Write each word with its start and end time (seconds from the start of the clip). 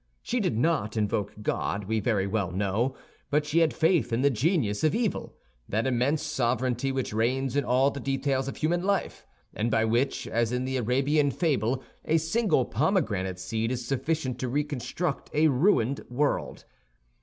She 0.23 0.39
did 0.39 0.57
not 0.57 0.97
invoke 0.97 1.43
God, 1.43 1.83
we 1.83 1.99
very 1.99 2.25
well 2.25 2.49
know, 2.51 2.95
but 3.29 3.45
she 3.45 3.59
had 3.59 3.71
faith 3.71 4.11
in 4.11 4.21
the 4.23 4.31
genius 4.31 4.83
of 4.83 4.95
evil—that 4.95 5.85
immense 5.85 6.23
sovereignty 6.23 6.91
which 6.91 7.13
reigns 7.13 7.55
in 7.55 7.63
all 7.63 7.91
the 7.91 7.99
details 7.99 8.47
of 8.47 8.57
human 8.57 8.81
life, 8.81 9.27
and 9.53 9.69
by 9.69 9.85
which, 9.85 10.25
as 10.25 10.51
in 10.51 10.65
the 10.65 10.77
Arabian 10.77 11.29
fable, 11.29 11.83
a 12.03 12.17
single 12.17 12.65
pomegranate 12.65 13.37
seed 13.37 13.71
is 13.71 13.85
sufficient 13.87 14.39
to 14.39 14.49
reconstruct 14.49 15.29
a 15.35 15.49
ruined 15.49 16.03
world. 16.09 16.65